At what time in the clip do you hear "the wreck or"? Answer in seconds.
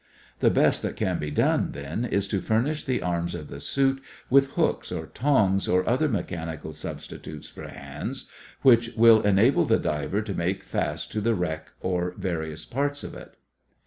11.21-12.15